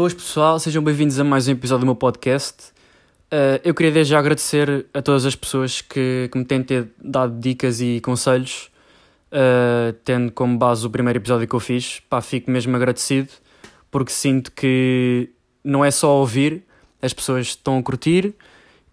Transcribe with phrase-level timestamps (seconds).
[0.00, 2.72] Boas pessoal, sejam bem-vindos a mais um episódio do meu podcast.
[3.30, 6.88] Uh, eu queria desde já agradecer a todas as pessoas que, que me têm ter
[6.98, 8.70] dado dicas e conselhos,
[9.30, 12.00] uh, tendo como base o primeiro episódio que eu fiz.
[12.08, 13.28] Pá, fico mesmo agradecido,
[13.90, 15.28] porque sinto que
[15.62, 16.64] não é só ouvir,
[17.02, 18.34] as pessoas estão a curtir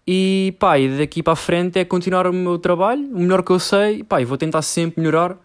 [0.06, 3.50] e pá, e daqui para a frente é continuar o meu trabalho, o melhor que
[3.50, 5.38] eu sei, pá, e vou tentar sempre melhorar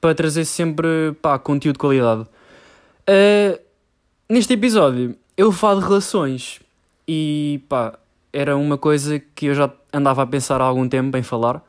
[0.00, 2.22] para trazer sempre pá, conteúdo de qualidade.
[3.08, 3.65] Uh,
[4.28, 6.60] neste episódio eu falo de relações
[7.06, 7.98] e pá,
[8.32, 11.62] era uma coisa que eu já andava a pensar há algum tempo em falar,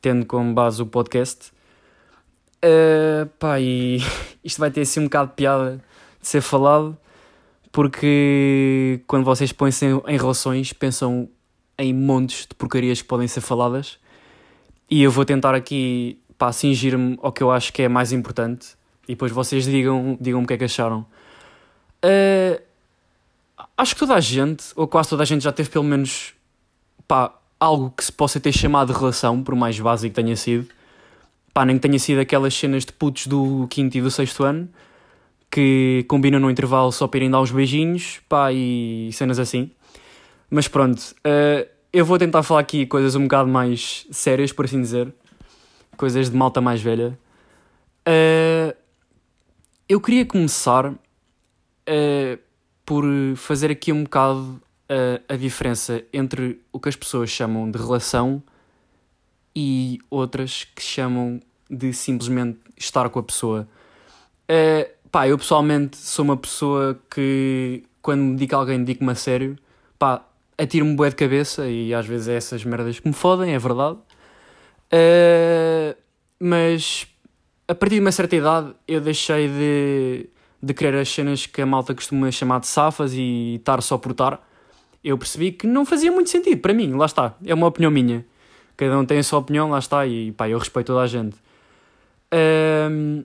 [0.00, 1.50] tendo como base o podcast.
[2.64, 3.98] Uh, pá, e
[4.44, 5.80] isto vai ter assim um bocado de piada
[6.20, 6.96] de ser falado,
[7.72, 11.28] porque quando vocês põem-se em, em relações pensam
[11.78, 13.98] em montes de porcarias que podem ser faladas
[14.90, 18.76] e eu vou tentar aqui para cingir-me ao que eu acho que é mais importante
[19.04, 21.06] e depois vocês digam, digam o que é que acharam.
[22.04, 22.60] Uh,
[23.76, 26.34] acho que toda a gente, ou quase toda a gente, já teve pelo menos
[27.06, 30.68] pá, algo que se possa ter chamado de relação, por mais básico que tenha sido.
[31.52, 34.68] Pá, nem que tenha sido aquelas cenas de putos do quinto e do sexto ano
[35.50, 39.70] que combinam no intervalo só para irem dar uns beijinhos, pá, e cenas assim.
[40.50, 44.80] Mas pronto, uh, eu vou tentar falar aqui coisas um bocado mais sérias, por assim
[44.80, 45.12] dizer.
[45.96, 47.18] Coisas de malta mais velha.
[48.06, 48.74] Uh,
[49.88, 50.94] eu queria começar
[51.88, 52.38] uh,
[52.84, 53.04] por
[53.36, 58.42] fazer aqui um bocado uh, a diferença entre o que as pessoas chamam de relação
[59.54, 63.68] e outras que chamam de simplesmente estar com a pessoa.
[64.44, 69.58] Uh, pá, eu pessoalmente sou uma pessoa que quando me digo alguém, digo-me a sério,
[69.98, 70.24] pá,
[70.56, 73.98] atiro-me bué de cabeça e às vezes é essas merdas que me fodem, é verdade.
[74.92, 75.96] Uh,
[76.40, 77.06] mas
[77.66, 80.30] a partir de uma certa idade eu deixei de,
[80.62, 84.12] de querer as cenas que a malta costuma chamar de safas e estar só por
[84.12, 84.46] estar.
[85.02, 88.24] Eu percebi que não fazia muito sentido para mim, lá está, é uma opinião minha.
[88.76, 91.36] Cada um tem a sua opinião, lá está, e pá, eu respeito toda a gente.
[92.90, 93.24] Um,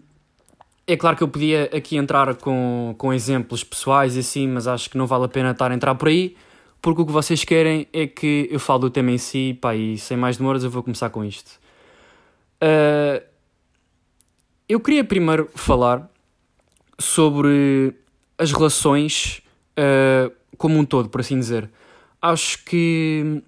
[0.85, 4.89] é claro que eu podia aqui entrar com, com exemplos pessoais e assim, mas acho
[4.89, 6.35] que não vale a pena estar a entrar por aí,
[6.81, 9.97] porque o que vocês querem é que eu fale do tema em si, pá, e
[9.97, 11.59] sem mais demoras eu vou começar com isto.
[12.61, 13.23] Uh,
[14.67, 16.09] eu queria primeiro falar
[16.99, 17.95] sobre
[18.37, 19.41] as relações
[19.77, 21.69] uh, como um todo, por assim dizer.
[22.21, 23.41] Acho que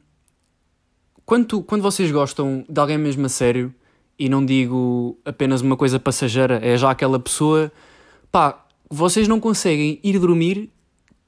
[1.26, 3.74] quando, quando vocês gostam de alguém mesmo a sério,
[4.18, 7.72] e não digo apenas uma coisa passageira, é já aquela pessoa,
[8.32, 10.70] pá, vocês não conseguem ir dormir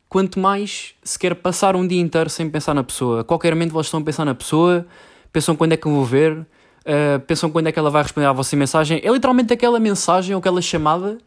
[0.08, 3.24] quanto mais se quer passar um dia inteiro sem pensar na pessoa.
[3.24, 4.86] Qualquer momento vocês estão a pensar na pessoa,
[5.34, 8.28] pensam quando é que eu vou ver, uh, pensam quando é que ela vai responder
[8.28, 9.02] à vossa mensagem.
[9.04, 11.18] É literalmente aquela mensagem ou aquela chamada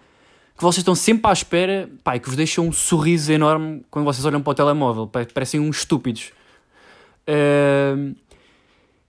[0.61, 4.27] que vocês estão sempre à espera pá, que vos deixa um sorriso enorme quando vocês
[4.27, 5.07] olham para o telemóvel.
[5.07, 6.33] Pá, parecem uns estúpidos.
[7.27, 8.15] Uh,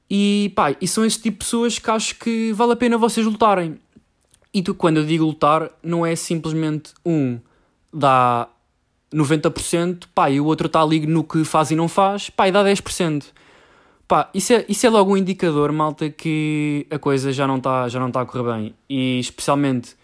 [0.10, 3.26] e, pá, e são este tipo de pessoas que acho que vale a pena vocês
[3.26, 3.78] lutarem.
[4.54, 7.38] E tu, quando eu digo lutar, não é simplesmente um
[7.94, 8.48] dá
[9.14, 12.52] 90%, pá, e o outro está ali no que faz e não faz, pá, e
[12.54, 13.26] dá 10%.
[14.08, 17.90] Pá, isso é, isso é logo um indicador, malta, que a coisa já não está
[17.90, 18.76] tá a correr bem.
[18.90, 20.00] E especialmente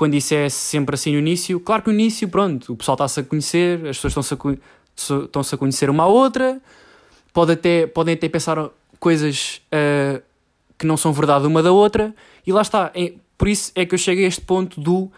[0.00, 1.60] quando isso é sempre assim no início.
[1.60, 5.58] Claro que no início, pronto, o pessoal está-se a conhecer, as pessoas estão-se a, a
[5.58, 6.58] conhecer uma à outra,
[7.34, 10.22] pode até, podem até pensar coisas uh,
[10.78, 12.14] que não são verdade uma da outra,
[12.46, 12.90] e lá está.
[12.94, 15.10] É, por isso é que eu cheguei a este ponto do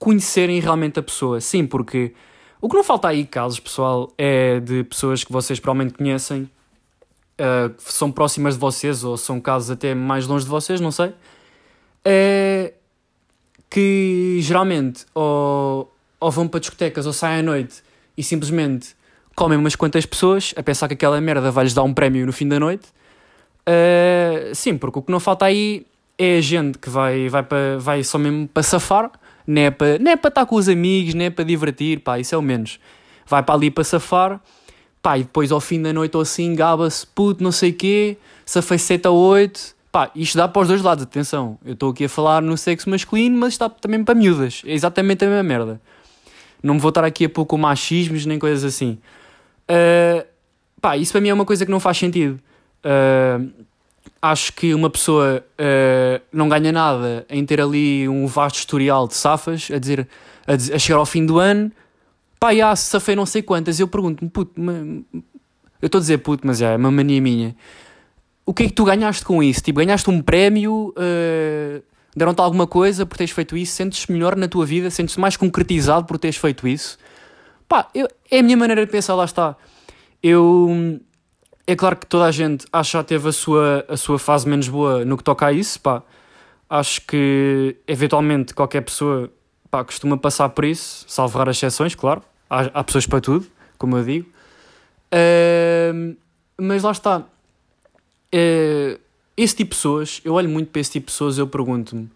[0.00, 1.40] conhecerem realmente a pessoa.
[1.40, 2.12] Sim, porque
[2.60, 6.50] o que não falta aí, casos, pessoal, é de pessoas que vocês provavelmente conhecem
[7.38, 11.10] uh, são próximas de vocês ou são casos até mais longe de vocês, não sei,
[11.10, 12.73] uh,
[13.74, 17.82] que geralmente ou, ou vão para discotecas ou saem à noite
[18.16, 18.94] e simplesmente
[19.34, 22.46] comem umas quantas pessoas a pensar que aquela merda vai-lhes dar um prémio no fim
[22.46, 22.86] da noite.
[23.68, 25.84] Uh, sim, porque o que não falta aí
[26.16, 29.10] é a gente que vai, vai, para, vai só mesmo para safar,
[29.44, 32.16] não é para, não é para estar com os amigos, não é para divertir, pá,
[32.20, 32.78] isso é o menos.
[33.26, 34.40] Vai para ali para safar
[35.02, 38.16] Pá, e depois ao fim da noite ou assim, gaba-se, puto, não sei o quê,
[38.46, 39.74] se fez 7 a 8.
[39.94, 41.56] Pá, isto dá para os dois lados, atenção.
[41.64, 44.60] Eu estou aqui a falar no sexo masculino, mas está também para miúdas.
[44.66, 45.80] É exatamente a mesma merda.
[46.60, 48.98] Não me vou estar aqui a pôr com machismos nem coisas assim.
[49.70, 50.26] Uh,
[50.80, 52.40] pá, isso para mim é uma coisa que não faz sentido.
[52.84, 53.48] Uh,
[54.20, 59.14] acho que uma pessoa uh, não ganha nada em ter ali um vasto historial de
[59.14, 60.08] safas, a dizer,
[60.44, 61.70] a, dizer, a chegar ao fim do ano
[62.40, 63.78] pá, já, safei não sei quantas.
[63.78, 67.54] Eu pergunto-me, puto, eu estou a dizer puto, mas é uma mania minha.
[68.46, 69.62] O que é que tu ganhaste com isso?
[69.62, 71.82] Tipo, ganhaste um prémio, uh,
[72.14, 73.72] deram-te alguma coisa por teres feito isso?
[73.72, 74.90] Sentes-te melhor na tua vida?
[74.90, 76.98] Sentes-te mais concretizado por teres feito isso?
[77.66, 79.56] Pá, eu, é a minha maneira de pensar, lá está.
[80.22, 81.00] Eu.
[81.66, 84.68] É claro que toda a gente acho que teve a sua, a sua fase menos
[84.68, 86.02] boa no que toca a isso, pá.
[86.68, 89.30] Acho que, eventualmente, qualquer pessoa
[89.70, 92.22] pá, costuma passar por isso, salvo raras exceções, claro.
[92.50, 93.46] Há, há pessoas para tudo,
[93.78, 94.28] como eu digo.
[95.12, 96.16] Uh,
[96.60, 97.24] mas lá está.
[98.34, 98.98] Uh,
[99.36, 102.10] esse tipo de pessoas, eu olho muito para esse tipo de pessoas eu pergunto-me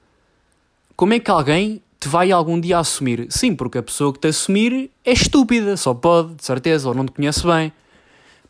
[0.98, 3.28] como é que alguém te vai algum dia assumir?
[3.30, 7.06] Sim, porque a pessoa que te assumir é estúpida, só pode, de certeza, ou não
[7.06, 7.72] te conhece bem.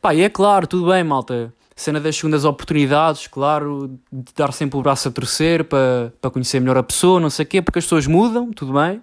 [0.00, 1.52] Pá, e é claro, tudo bem, malta.
[1.76, 6.58] Cena das segundas oportunidades, claro, de dar sempre o braço a torcer para, para conhecer
[6.58, 9.02] melhor a pessoa, não sei o quê, porque as pessoas mudam, tudo bem,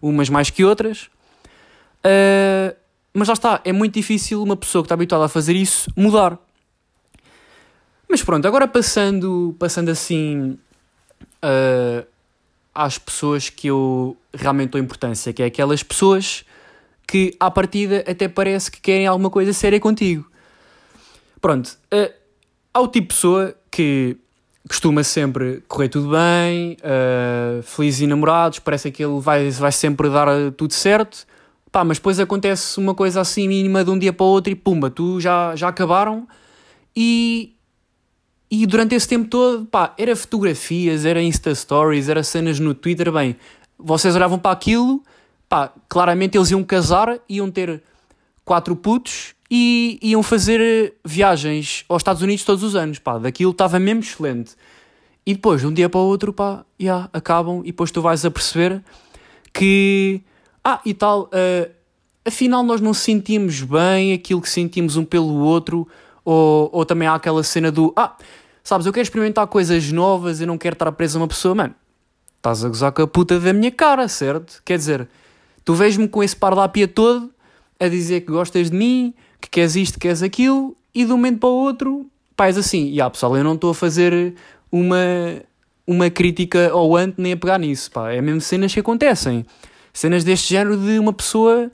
[0.00, 1.10] umas mais que outras.
[2.02, 2.74] Uh,
[3.12, 6.38] mas lá está, é muito difícil uma pessoa que está habituada a fazer isso mudar.
[8.10, 10.58] Mas pronto, agora passando, passando assim
[11.44, 12.04] uh,
[12.74, 16.44] às pessoas que eu realmente dou importância, que é aquelas pessoas
[17.06, 20.28] que à partida até parece que querem alguma coisa séria contigo.
[21.40, 22.12] Pronto, uh,
[22.74, 24.16] há o tipo de pessoa que
[24.68, 30.10] costuma sempre correr tudo bem, uh, felizes e namorados, parece que ele vai, vai sempre
[30.10, 30.26] dar
[30.56, 31.24] tudo certo,
[31.70, 34.56] pá, mas depois acontece uma coisa assim mínima de um dia para o outro e
[34.56, 36.26] pumba, tu já, já acabaram
[36.94, 37.54] e
[38.50, 43.12] e durante esse tempo todo, pá, era fotografias, era Insta Stories, era cenas no Twitter,
[43.12, 43.36] bem,
[43.78, 45.02] vocês olhavam para aquilo,
[45.48, 47.80] pá, claramente eles iam casar, iam ter
[48.44, 53.78] quatro putos e iam fazer viagens aos Estados Unidos todos os anos, pá, daquilo estava
[53.78, 54.56] mesmo excelente.
[55.24, 58.24] E depois, de um dia para o outro, pá, yeah, acabam e depois tu vais
[58.24, 58.82] a perceber
[59.52, 60.22] que,
[60.64, 61.70] ah, e tal, uh,
[62.24, 65.86] afinal nós não sentimos bem aquilo que sentimos um pelo outro,
[66.24, 68.16] ou, ou também há aquela cena do, ah,
[68.62, 71.74] Sabes, eu quero experimentar coisas novas, eu não quero estar preso a uma pessoa, mano.
[72.36, 74.62] Estás a gozar com a puta da minha cara, certo?
[74.64, 75.08] Quer dizer,
[75.64, 77.30] tu vês-me com esse par pia todo
[77.78, 81.16] a dizer que gostas de mim, que queres isto, que queres aquilo, e de um
[81.16, 82.90] momento para o outro, pá, és assim.
[82.90, 84.34] E ah, pessoal, eu não estou a fazer
[84.70, 84.96] uma,
[85.86, 88.12] uma crítica ao ante nem a pegar nisso, pá.
[88.12, 89.44] É mesmo cenas que acontecem.
[89.92, 91.70] Cenas deste género de uma pessoa,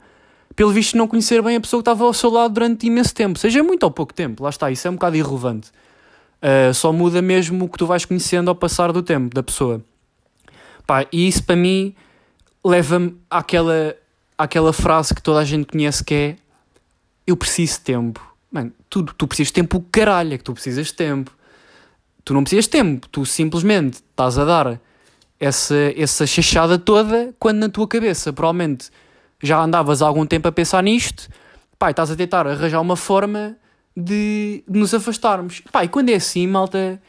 [0.55, 3.37] pelo visto, não conhecer bem a pessoa que estava ao seu lado durante imenso tempo.
[3.37, 5.71] Seja muito ou pouco tempo, lá está, isso é um bocado irrelevante.
[6.41, 9.83] Uh, só muda mesmo o que tu vais conhecendo ao passar do tempo da pessoa.
[10.85, 11.95] Pá, e isso para mim
[12.63, 13.95] leva-me àquela,
[14.37, 16.35] àquela frase que toda a gente conhece que é
[17.25, 18.35] eu preciso de tempo.
[18.51, 21.31] Mano, tu, tu precisas de tempo o caralho, é que tu precisas de tempo.
[22.23, 24.79] Tu não precisas de tempo, tu simplesmente estás a dar
[25.39, 28.89] essa, essa chachada toda quando na tua cabeça provavelmente
[29.41, 31.29] já andavas há algum tempo a pensar nisto,
[31.77, 33.55] pá, estás a tentar arranjar uma forma
[33.97, 35.61] de, de nos afastarmos.
[35.71, 37.01] Pá, e quando é assim, malta,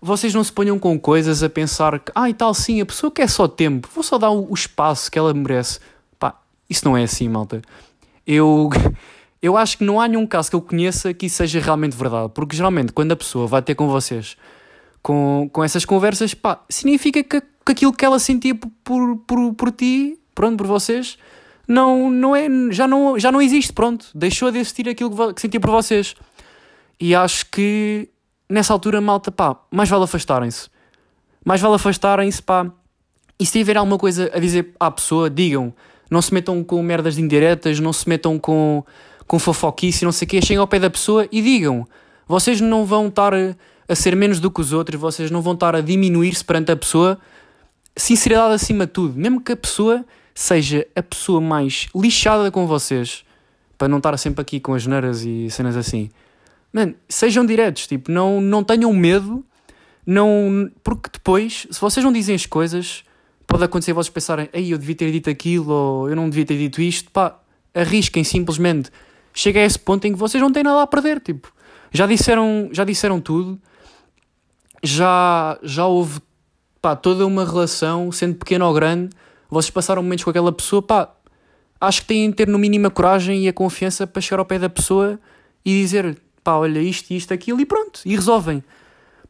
[0.00, 3.10] vocês não se ponham com coisas a pensar que, ah, e tal, sim, a pessoa
[3.10, 5.78] quer só tempo, vou só dar o, o espaço que ela merece.
[6.18, 6.34] Pá,
[6.70, 7.60] isso não é assim, malta.
[8.26, 8.70] Eu,
[9.42, 12.32] eu acho que não há nenhum caso que eu conheça que isso seja realmente verdade,
[12.34, 14.36] porque geralmente quando a pessoa vai ter com vocês
[15.02, 19.72] com, com essas conversas, pá, significa que, que aquilo que ela sentia por, por, por
[19.72, 21.18] ti, pronto, por vocês,
[21.66, 24.06] não, não é, já, não, já não existe, pronto.
[24.14, 26.14] Deixou de existir aquilo que, sentia por vocês.
[27.00, 28.08] E acho que
[28.48, 30.68] nessa altura, malta, pá, mais vale afastarem-se.
[31.44, 32.70] Mais vale afastarem-se, pá.
[33.38, 35.72] E se tiver alguma coisa a dizer à pessoa, digam.
[36.10, 38.84] Não se metam com merdas de indiretas, não se metam com,
[39.26, 40.42] com fofoquice, não sei o quê.
[40.42, 41.86] Cheguem ao pé da pessoa e digam.
[42.28, 45.74] Vocês não vão estar a ser menos do que os outros, vocês não vão estar
[45.74, 47.18] a diminuir-se perante a pessoa.
[47.96, 49.18] Sinceridade acima de tudo.
[49.18, 53.24] Mesmo que a pessoa seja a pessoa mais lixada com vocês,
[53.76, 56.10] para não estar sempre aqui com as neiras e cenas assim.
[56.72, 59.44] Mano, sejam diretos, tipo, não, não tenham medo,
[60.06, 63.04] não, porque depois, se vocês não dizem as coisas,
[63.46, 66.56] pode acontecer vocês pensarem, ei, eu devia ter dito aquilo, ou eu não devia ter
[66.56, 67.38] dito isto, pá,
[67.74, 68.90] arrisquem simplesmente.
[69.34, 71.52] Chega a esse ponto em que vocês não têm nada a perder, tipo,
[71.92, 73.60] já disseram, já disseram tudo,
[74.82, 76.20] já, já houve,
[76.80, 79.10] pá, toda uma relação, sendo pequena ou grande,
[79.52, 81.14] vocês passaram momentos com aquela pessoa, pá,
[81.78, 84.46] acho que têm de ter no mínimo a coragem e a confiança para chegar ao
[84.46, 85.20] pé da pessoa
[85.62, 88.64] e dizer, pá, olha isto, isto, aquilo e pronto, e resolvem.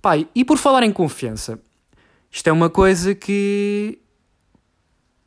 [0.00, 1.58] Pá, e por falar em confiança,
[2.30, 3.98] isto é uma coisa que,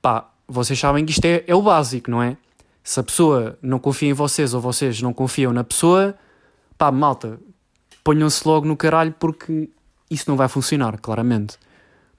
[0.02, 2.38] pá, vocês sabem que isto é, é o básico, não é?
[2.82, 6.16] Se a pessoa não confia em vocês ou vocês não confiam na pessoa,
[6.78, 7.38] pá, malta,
[8.02, 9.70] ponham-se logo no caralho porque
[10.10, 11.58] isso não vai funcionar, claramente.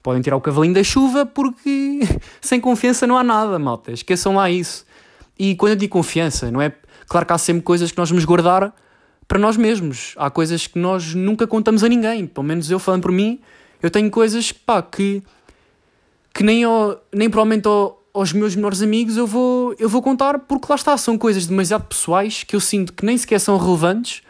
[0.07, 1.99] Podem tirar o cavalinho da chuva porque
[2.39, 3.91] sem confiança não há nada, malta.
[3.91, 4.85] Esqueçam lá isso.
[5.37, 6.71] E quando eu digo confiança, não é.
[7.09, 8.73] Claro que há sempre coisas que nós vamos guardar
[9.27, 10.13] para nós mesmos.
[10.15, 12.25] Há coisas que nós nunca contamos a ninguém.
[12.25, 13.41] Pelo menos eu falando por mim,
[13.83, 15.21] eu tenho coisas pá, que,
[16.33, 20.39] que nem, ao, nem provavelmente ao, aos meus melhores amigos eu vou, eu vou contar
[20.39, 24.21] porque lá está, são coisas demasiado pessoais que eu sinto que nem sequer são relevantes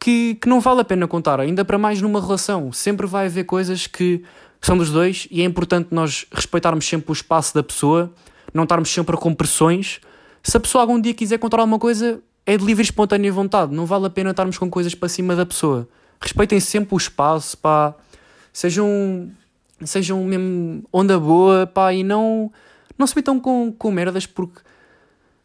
[0.00, 2.72] que, que não vale a pena contar, ainda para mais numa relação.
[2.72, 4.24] Sempre vai haver coisas que
[4.66, 8.10] são dos dois e é importante nós respeitarmos sempre o espaço da pessoa,
[8.52, 10.00] não estarmos sempre com pressões.
[10.42, 13.74] Se a pessoa algum dia quiser contar alguma coisa, é de livre e espontânea vontade,
[13.74, 15.88] não vale a pena estarmos com coisas para cima da pessoa.
[16.20, 17.94] Respeitem sempre o espaço, pá,
[18.52, 19.30] sejam,
[19.84, 22.50] sejam mesmo onda boa, pá, e não,
[22.96, 24.60] não se metam com, com merdas porque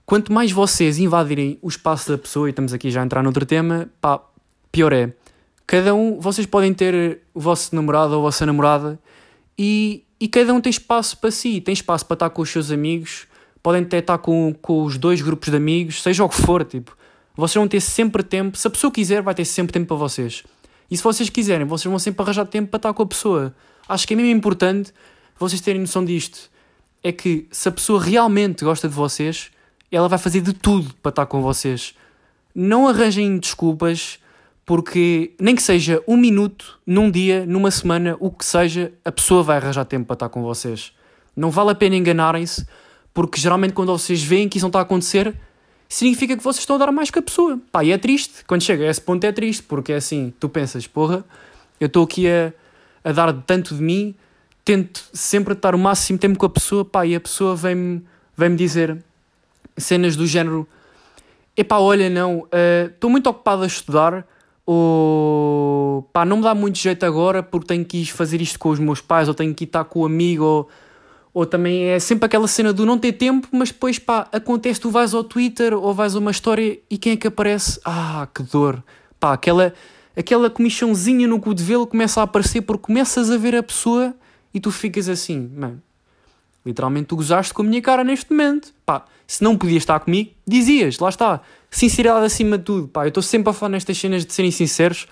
[0.06, 3.46] quanto mais vocês invadirem o espaço da pessoa, e estamos aqui já a entrar noutro
[3.46, 4.22] tema, pá,
[4.72, 5.12] Pior é,
[5.66, 9.00] cada um, vocês podem ter o vosso namorado ou a vossa namorada
[9.62, 12.72] e, e cada um tem espaço para si, tem espaço para estar com os seus
[12.72, 13.28] amigos,
[13.62, 16.98] podem até estar com, com os dois grupos de amigos, seja o que for, tipo,
[17.36, 20.44] vocês vão ter sempre tempo, se a pessoa quiser, vai ter sempre tempo para vocês.
[20.90, 23.54] E se vocês quiserem, vocês vão sempre arranjar tempo para estar com a pessoa.
[23.88, 24.94] Acho que é mesmo importante
[25.38, 26.50] vocês terem noção disto.
[27.04, 29.52] É que se a pessoa realmente gosta de vocês,
[29.92, 31.94] ela vai fazer de tudo para estar com vocês.
[32.56, 34.20] Não arranjem desculpas,
[34.70, 39.42] porque nem que seja um minuto, num dia, numa semana, o que seja, a pessoa
[39.42, 40.94] vai arranjar tempo para estar com vocês.
[41.36, 42.68] Não vale a pena enganarem-se,
[43.12, 45.34] porque geralmente quando vocês veem que isso não está a acontecer,
[45.88, 47.60] significa que vocês estão a dar mais que a pessoa.
[47.72, 50.48] Pá, e é triste, quando chega a esse ponto é triste, porque é assim, tu
[50.48, 51.26] pensas, porra,
[51.80, 52.54] eu estou aqui a,
[53.04, 54.14] a dar tanto de mim,
[54.64, 58.04] tento sempre estar o máximo tempo com a pessoa, pá, e a pessoa vem-me
[58.38, 59.04] vem -me dizer
[59.76, 60.68] cenas do género,
[61.58, 64.28] epá, olha, não, eh, estou uh, muito ocupado a estudar,
[64.72, 68.70] ou pá, não me dá muito jeito agora porque tenho que ir fazer isto com
[68.70, 70.70] os meus pais, ou tenho que ir estar com o amigo, ou,
[71.34, 74.92] ou também é sempre aquela cena do não ter tempo, mas depois pá, acontece, tu
[74.92, 77.82] vais ao Twitter ou vais a uma história e quem é que aparece?
[77.84, 78.84] Ah, que dor!
[79.20, 79.74] Pá, aquela,
[80.16, 84.14] aquela comichãozinha no cotovelo começa a aparecer porque começas a ver a pessoa
[84.54, 85.82] e tu ficas assim, mano,
[86.66, 88.74] literalmente tu gozaste com a minha cara neste momento.
[88.86, 92.88] Pá, se não podias estar comigo, dizias, lá está sinceridade acima de tudo.
[92.88, 95.08] Pá, eu estou sempre a falar nestas cenas de serem sinceros,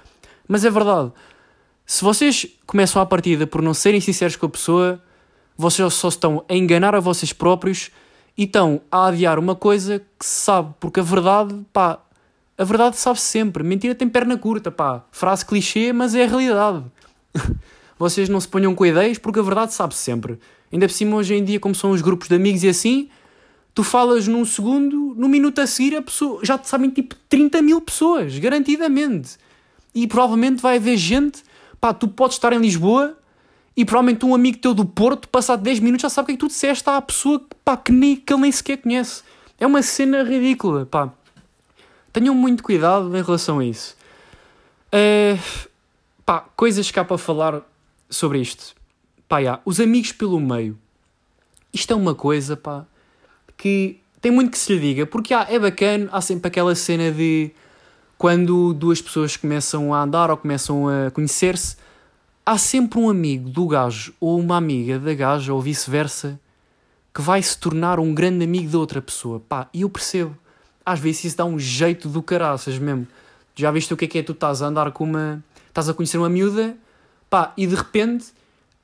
[0.48, 1.12] mas é verdade.
[1.86, 5.02] Se vocês começam a partida por não serem sinceros com a pessoa,
[5.58, 7.92] vocês só estão a enganar a vocês próprios
[8.38, 12.00] e estão a adiar uma coisa que se sabe, porque a verdade, pá,
[12.58, 13.64] a verdade sabe-se sempre.
[13.64, 15.04] Mentira tem perna curta, pá.
[15.12, 16.84] Frase clichê, mas é a realidade.
[18.00, 20.40] vocês não se ponham com ideias porque a verdade sabe-se sempre.
[20.72, 23.10] Ainda por cima, hoje em dia, como são os grupos de amigos e assim,
[23.74, 27.62] tu falas num segundo, no minuto a seguir a pessoa, já te sabem tipo 30
[27.62, 29.38] mil pessoas, garantidamente.
[29.94, 31.44] E provavelmente vai haver gente,
[31.80, 33.18] pá, tu podes estar em Lisboa
[33.76, 36.36] e provavelmente um amigo teu do Porto, passado 10 minutos, já sabe o que é
[36.36, 39.22] que tu disseste à pessoa pá, que, nem, que ele nem sequer conhece.
[39.60, 41.14] É uma cena ridícula, pá.
[42.12, 43.96] Tenham muito cuidado em relação a isso.
[44.88, 45.40] Uh,
[46.26, 47.62] pá, coisas que há para falar
[48.10, 48.76] sobre isto.
[49.28, 50.78] Pá, já, os amigos pelo meio.
[51.74, 52.86] Isto é uma coisa, pá
[53.58, 57.12] que tem muito que se lhe diga, porque há, é bacana, há sempre aquela cena
[57.12, 57.52] de
[58.18, 61.76] quando duas pessoas começam a andar ou começam a conhecer-se,
[62.46, 66.40] há sempre um amigo do gajo ou uma amiga da gaja ou vice-versa
[67.14, 69.40] que vai se tornar um grande amigo da outra pessoa.
[69.40, 70.38] Pá, e eu percebo.
[70.86, 73.08] Às vezes isso dá um jeito do caraças mesmo.
[73.56, 75.44] Já viste o que é que é tu estás a andar com uma.
[75.68, 76.78] estás a conhecer uma miúda,
[77.28, 78.28] pá, e de repente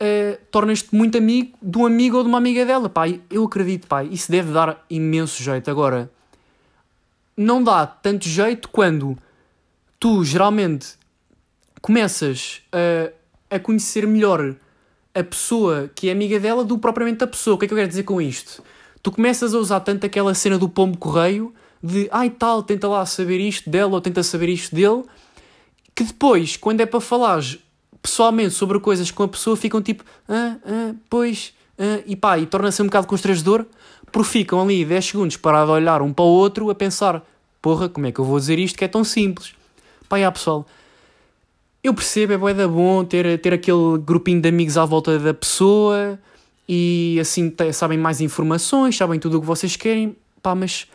[0.02, 2.90] uh, tornas-te muito amigo de um amigo ou de uma amiga dela.
[2.90, 5.70] Pá, eu acredito, pá, isso deve dar imenso jeito.
[5.70, 6.12] Agora,
[7.36, 9.18] não dá tanto jeito quando
[10.00, 10.96] tu geralmente
[11.82, 14.56] começas a, a conhecer melhor
[15.14, 17.56] a pessoa que é amiga dela do propriamente a pessoa.
[17.56, 18.64] O que é que eu quero dizer com isto?
[19.02, 23.06] Tu começas a usar tanto aquela cena do pombo correio de ai tal, tenta lá
[23.06, 25.04] saber isto dela ou tenta saber isto dele,
[25.94, 27.60] que depois, quando é para falares
[28.04, 32.46] pessoalmente sobre coisas com a pessoa ficam tipo, ah, ah, pois, ah, e pá, e
[32.46, 33.66] torna-se um bocado constrangedor,
[34.12, 37.26] porque ficam ali 10 segundos parados a olhar um para o outro a pensar,
[37.62, 39.56] porra, como é que eu vou dizer isto que é tão simples?
[40.10, 40.68] Pá, já pessoal,
[41.82, 45.34] eu percebo, é bué da bom ter, ter aquele grupinho de amigos à volta da
[45.34, 46.20] pessoa
[46.68, 50.88] e assim sabem mais informações, sabem tudo o que vocês querem, pá, mas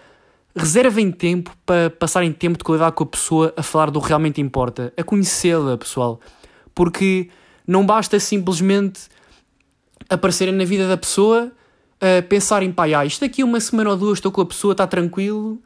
[0.54, 4.42] reservem tempo para passarem tempo de qualidade com a pessoa a falar do que realmente
[4.42, 6.20] importa, a conhecê-la, pessoal
[6.78, 7.28] porque
[7.66, 9.08] não basta simplesmente
[10.08, 14.18] aparecerem na vida da pessoa, uh, pensarem, pá, ah, isto daqui uma semana ou duas
[14.18, 15.61] estou com a pessoa, está tranquilo,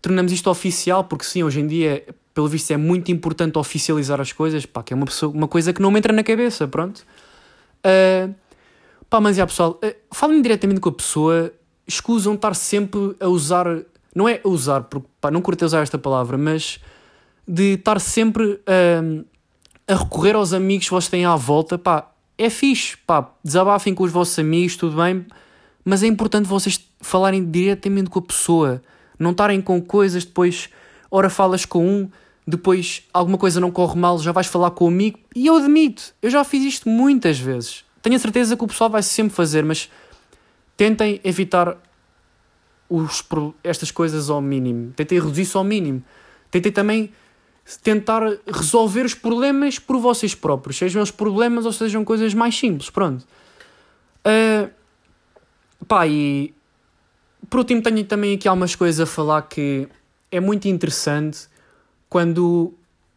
[0.00, 2.02] tornamos isto oficial, porque sim, hoje em dia,
[2.32, 5.70] pelo visto, é muito importante oficializar as coisas, pá, que é uma, pessoa, uma coisa
[5.70, 7.04] que não me entra na cabeça, pronto.
[7.84, 8.34] Uh,
[9.10, 11.52] pá, mas já pessoal, uh, falem diretamente com a pessoa,
[11.86, 13.66] escusam estar sempre a usar,
[14.14, 16.80] não é a usar, porque pá, não curto usar esta palavra, mas
[17.46, 19.26] de estar sempre uh,
[19.86, 24.04] a recorrer aos amigos que vocês têm à volta, pá, é fixe, pá, desabafem com
[24.04, 25.26] os vossos amigos, tudo bem,
[25.84, 28.82] mas é importante vocês falarem diretamente com a pessoa,
[29.18, 30.68] não estarem com coisas, depois,
[31.10, 32.08] ora falas com um,
[32.46, 36.14] depois alguma coisa não corre mal, já vais falar com o amigo, e eu admito,
[36.22, 37.84] eu já fiz isto muitas vezes.
[38.02, 39.90] Tenho a certeza que o pessoal vai sempre fazer, mas
[40.76, 41.76] tentem evitar
[42.88, 43.24] os,
[43.62, 46.02] estas coisas ao mínimo, tentem reduzir isso ao mínimo,
[46.50, 47.12] tentem também
[47.82, 52.90] tentar resolver os problemas por vocês próprios, sejam os problemas ou sejam coisas mais simples,
[52.90, 53.26] pronto.
[54.26, 54.70] Uh,
[55.86, 56.54] Pá, e
[57.50, 59.86] por último tenho também aqui algumas coisas a falar que
[60.30, 61.46] é muito interessante
[62.08, 62.72] quando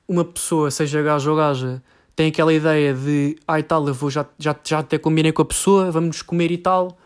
[0.08, 1.82] uma pessoa, seja gajo ou gaja,
[2.16, 5.46] tem aquela ideia de ai tal, eu vou já, já, já até combinei com a
[5.46, 6.98] pessoa, vamos comer e tal,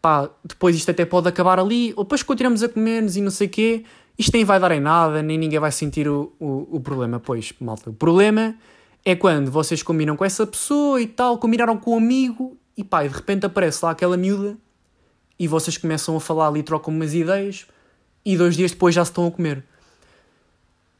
[0.00, 3.46] pá, depois isto até pode acabar ali, ou depois continuamos a comer-nos e não sei
[3.46, 3.84] o quê,
[4.18, 7.20] isto nem vai dar em nada, nem ninguém vai sentir o, o, o problema.
[7.20, 8.56] Pois, malta, o problema
[9.04, 13.04] é quando vocês combinam com essa pessoa e tal, combinaram com um amigo e pá,
[13.04, 14.56] e de repente aparece lá aquela miúda
[15.38, 17.66] e vocês começam a falar ali, trocam umas ideias
[18.24, 19.64] e dois dias depois já se estão a comer.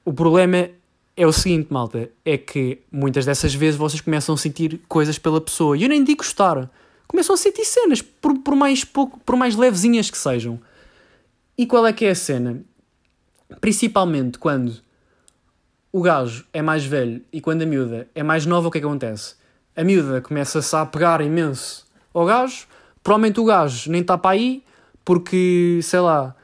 [0.04, 0.70] O problema
[1.16, 5.40] é o seguinte, malta, é que muitas dessas vezes vocês começam a sentir coisas pela
[5.40, 5.76] pessoa.
[5.76, 6.70] E eu nem digo gostar.
[7.08, 10.60] Começam a sentir cenas, por, por, mais pouco, por mais levezinhas que sejam.
[11.56, 12.62] E qual é que é a cena?
[13.60, 14.76] Principalmente quando
[15.90, 18.80] o gajo é mais velho e quando a miúda é mais nova, o que é
[18.80, 19.36] acontece?
[19.74, 22.66] A miúda começa-se a pegar imenso ao gajo
[23.08, 24.62] Provavelmente o gajo nem está para aí
[25.02, 26.36] porque, sei lá,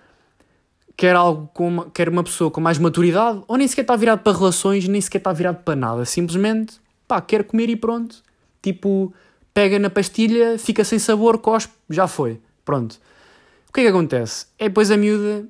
[0.97, 4.35] quer algo com quer uma pessoa com mais maturidade ou nem sequer está virado para
[4.35, 6.07] relações, nem sequer está virado para nada.
[6.07, 8.23] Simplesmente, pá, quer comer e pronto.
[8.63, 9.13] Tipo,
[9.53, 12.41] pega na pastilha, fica sem sabor, cospe, já foi.
[12.65, 12.99] Pronto.
[13.69, 14.47] O que é que acontece?
[14.59, 15.47] É depois a miúda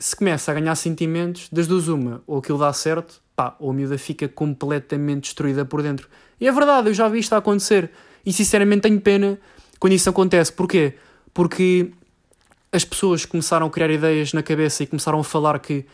[0.00, 3.74] se começa a ganhar sentimentos, das duas uma, ou aquilo dá certo, pá, ou a
[3.74, 6.08] miúda fica completamente destruída por dentro.
[6.40, 7.90] E é verdade, eu já vi isto a acontecer.
[8.24, 9.38] E sinceramente tenho pena
[9.78, 10.50] quando isso acontece.
[10.50, 10.94] Porquê?
[11.34, 11.90] Porque
[12.72, 15.84] as pessoas começaram a criar ideias na cabeça e começaram a falar que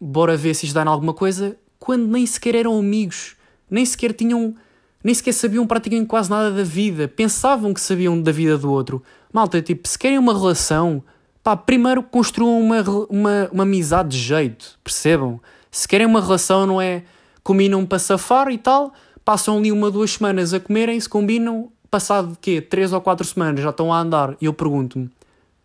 [0.00, 3.34] bora ver se isto dá em alguma coisa, quando nem sequer eram amigos,
[3.68, 4.54] nem sequer tinham,
[5.02, 9.02] nem sequer sabiam praticamente quase nada da vida, pensavam que sabiam da vida do outro.
[9.32, 11.02] Malta, tipo, se querem uma relação,
[11.42, 15.40] pá, primeiro construam uma, uma, uma amizade de jeito, percebam?
[15.70, 17.02] Se querem uma relação, não é
[17.42, 18.92] combinam para safar e tal,
[19.24, 22.60] passam ali uma, duas semanas a comerem, se combinam, passado quê?
[22.60, 25.10] 3 ou 4 semanas já estão a andar e eu pergunto-me: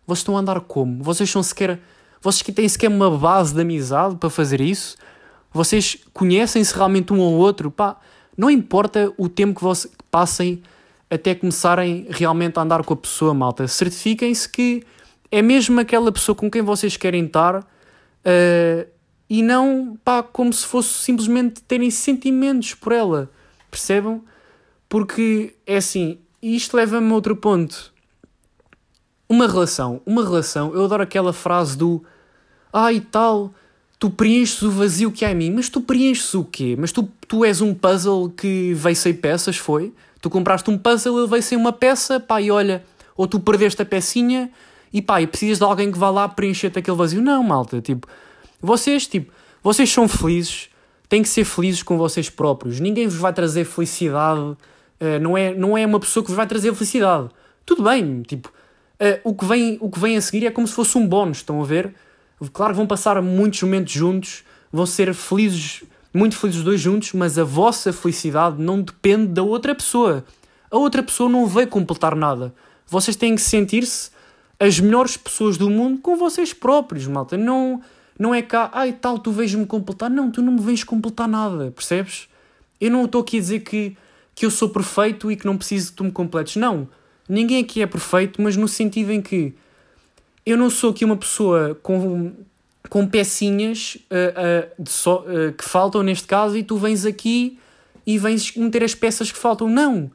[0.06, 1.02] vocês estão a andar como?
[1.02, 1.80] Vocês são sequer.
[2.20, 4.96] Vocês que têm sequer uma base de amizade para fazer isso?
[5.52, 7.70] Vocês conhecem-se realmente um ao outro?
[7.70, 7.96] Pá,
[8.36, 10.62] não importa o tempo que vocês passem
[11.10, 13.66] até começarem realmente a andar com a pessoa, malta.
[13.68, 14.82] Certifiquem-se que
[15.30, 18.88] é mesmo aquela pessoa com quem vocês querem estar uh,
[19.28, 23.30] e não pá, como se fosse simplesmente terem sentimentos por ela.
[23.70, 24.22] Percebam?
[24.88, 27.92] Porque é assim, isto leva-me a outro ponto.
[29.28, 32.02] Uma relação, uma relação, eu adoro aquela frase do
[32.72, 33.52] ai ah, tal,
[33.98, 36.74] tu preenches o vazio que há em mim, mas tu preenches o quê?
[36.78, 39.92] Mas tu, tu és um puzzle que veio sem peças, foi?
[40.22, 42.82] Tu compraste um puzzle, ele veio sem uma peça, pá, e olha,
[43.16, 44.50] ou tu perdeste a pecinha
[44.92, 47.20] e pá, e precisas de alguém que vá lá preencher-te aquele vazio.
[47.20, 48.06] Não, malta, tipo,
[48.60, 50.68] vocês, tipo, vocês são felizes,
[51.08, 52.80] têm que ser felizes com vocês próprios.
[52.80, 54.56] Ninguém vos vai trazer felicidade
[55.00, 57.28] Uh, não, é, não é uma pessoa que vos vai trazer felicidade.
[57.64, 60.74] Tudo bem, tipo, uh, o, que vem, o que vem a seguir é como se
[60.74, 61.94] fosse um bónus, estão a ver?
[62.52, 67.12] Claro que vão passar muitos momentos juntos, vão ser felizes, muito felizes os dois juntos,
[67.12, 70.24] mas a vossa felicidade não depende da outra pessoa.
[70.70, 72.52] A outra pessoa não vai completar nada.
[72.86, 74.10] Vocês têm que sentir-se
[74.58, 77.36] as melhores pessoas do mundo com vocês próprios, malta.
[77.36, 77.80] Não,
[78.18, 80.10] não é cá, ai tal, tu vês-me completar.
[80.10, 82.28] Não, tu não me vens completar nada, percebes?
[82.80, 83.96] Eu não estou aqui a dizer que
[84.38, 86.54] que eu sou perfeito e que não preciso que tu me completes.
[86.54, 86.88] Não.
[87.28, 89.52] Ninguém aqui é perfeito, mas no sentido em que
[90.46, 92.30] eu não sou aqui uma pessoa com,
[92.88, 97.58] com pecinhas uh, uh, so, uh, que faltam neste caso e tu vens aqui
[98.06, 99.68] e vens meter as peças que faltam.
[99.68, 100.08] Não.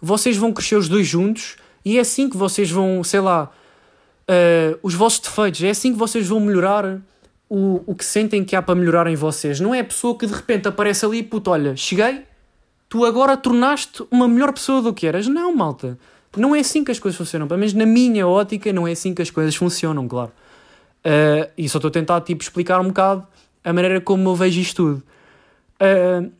[0.00, 3.52] Vocês vão crescer os dois juntos e é assim que vocês vão, sei lá,
[4.82, 6.98] os vossos defeitos, é assim que vocês vão melhorar
[7.48, 9.60] o, o que sentem que há para melhorar em vocês.
[9.60, 12.24] Não é a pessoa que de repente aparece ali e puto, olha, cheguei
[12.88, 15.26] tu agora tornaste uma melhor pessoa do que eras.
[15.26, 15.98] Não, malta.
[16.36, 17.46] Não é assim que as coisas funcionam.
[17.46, 20.32] Pelo menos na minha ótica, não é assim que as coisas funcionam, claro.
[21.04, 23.26] Uh, e só estou a tentar tipo, explicar um bocado
[23.62, 25.02] a maneira como eu vejo isto tudo.
[25.80, 26.30] Uh,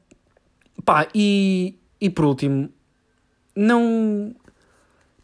[0.84, 2.68] pá, e, e por último,
[3.54, 4.34] não.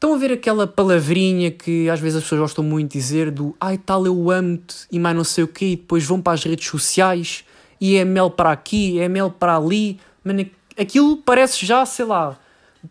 [0.02, 3.54] Estão a ver aquela palavrinha que às vezes as pessoas gostam muito de dizer do
[3.60, 6.42] ai tal eu amo-te e mais não sei o quê, e depois vão para as
[6.42, 7.44] redes sociais
[7.80, 10.00] e é mel para aqui, é mel para ali.
[10.24, 10.44] Mano,
[10.76, 12.36] aquilo parece já, sei lá,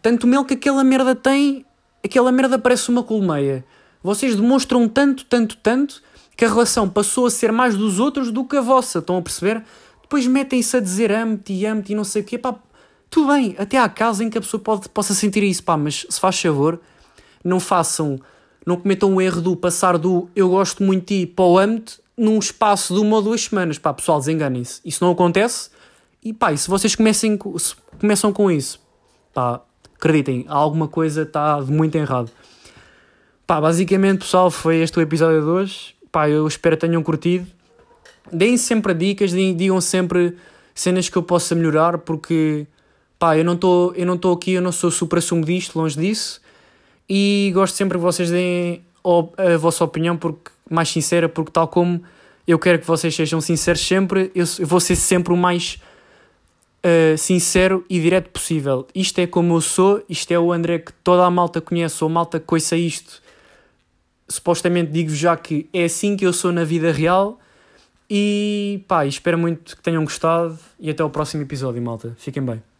[0.01, 1.65] tanto mel que aquela merda tem,
[2.01, 3.65] aquela merda parece uma colmeia.
[4.01, 6.01] Vocês demonstram tanto, tanto, tanto
[6.37, 8.99] que a relação passou a ser mais dos outros do que a vossa.
[8.99, 9.61] Estão a perceber?
[10.01, 12.37] Depois metem-se a dizer amo-te e amo-te e não sei o quê.
[12.37, 12.55] Pá,
[13.09, 16.05] tudo bem, até há casos em que a pessoa pode, possa sentir isso, pá, mas
[16.09, 16.79] se faz favor,
[17.43, 18.19] não façam,
[18.65, 21.99] não cometam o erro do passar do eu gosto muito de ti para o amo-te
[22.17, 23.77] num espaço de uma ou duas semanas.
[23.77, 24.81] Pá, pessoal, desenganem-se.
[24.85, 25.69] Isso não acontece.
[26.23, 28.79] E pá, e se vocês comecem, se começam com isso,
[29.33, 29.61] pá,
[29.95, 32.31] acreditem, alguma coisa está de muito errado.
[33.47, 35.95] Pá, basicamente, pessoal, foi este o episódio de hoje.
[36.11, 37.47] Pá, eu espero que tenham curtido.
[38.31, 40.37] Deem sempre dicas, digam sempre
[40.75, 42.67] cenas que eu possa melhorar, porque
[43.17, 46.39] pá, eu não estou aqui, eu não sou super sumo disto, longe disso.
[47.13, 52.01] E gosto sempre que vocês deem a vossa opinião, porque mais sincera, porque tal como
[52.47, 55.77] eu quero que vocês sejam sinceros sempre, eu vou ser sempre o mais
[56.85, 58.87] uh, sincero e direto possível.
[58.95, 62.09] Isto é como eu sou, isto é o André que toda a malta conhece, ou
[62.09, 63.21] malta que conheça isto
[64.29, 67.37] supostamente digo já que é assim que eu sou na vida real.
[68.09, 72.15] E pá, espero muito que tenham gostado e até o próximo episódio, malta.
[72.17, 72.70] Fiquem bem.